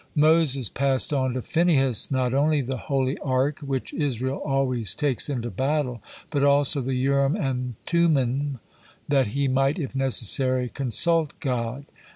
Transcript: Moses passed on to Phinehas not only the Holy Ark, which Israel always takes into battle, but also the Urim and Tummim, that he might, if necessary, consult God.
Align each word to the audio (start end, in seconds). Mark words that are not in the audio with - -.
Moses 0.15 0.67
passed 0.67 1.13
on 1.13 1.35
to 1.35 1.43
Phinehas 1.43 2.09
not 2.09 2.33
only 2.33 2.61
the 2.61 2.77
Holy 2.89 3.19
Ark, 3.19 3.59
which 3.59 3.93
Israel 3.93 4.39
always 4.43 4.95
takes 4.95 5.29
into 5.29 5.51
battle, 5.51 6.01
but 6.31 6.43
also 6.43 6.81
the 6.81 6.95
Urim 6.95 7.35
and 7.35 7.75
Tummim, 7.85 8.59
that 9.07 9.27
he 9.27 9.47
might, 9.47 9.77
if 9.77 9.93
necessary, 9.95 10.69
consult 10.73 11.39
God. 11.39 11.85